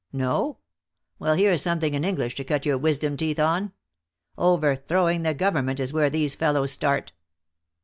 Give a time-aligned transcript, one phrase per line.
[0.11, 0.57] No?
[1.19, 3.71] Well, here's something in English to cut your wisdom teeth on.
[4.35, 7.11] Overthrowing the government is where these fellows start."